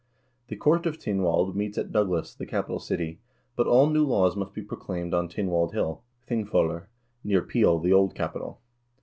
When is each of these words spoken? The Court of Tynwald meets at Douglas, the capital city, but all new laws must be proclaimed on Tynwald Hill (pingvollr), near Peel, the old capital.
The 0.47 0.55
Court 0.55 0.87
of 0.87 0.97
Tynwald 0.97 1.53
meets 1.55 1.77
at 1.77 1.91
Douglas, 1.91 2.33
the 2.33 2.47
capital 2.47 2.79
city, 2.79 3.19
but 3.55 3.67
all 3.67 3.85
new 3.87 4.03
laws 4.03 4.35
must 4.35 4.51
be 4.55 4.63
proclaimed 4.63 5.13
on 5.13 5.29
Tynwald 5.29 5.73
Hill 5.73 6.01
(pingvollr), 6.27 6.87
near 7.23 7.43
Peel, 7.43 7.77
the 7.77 7.93
old 7.93 8.15
capital. 8.15 8.59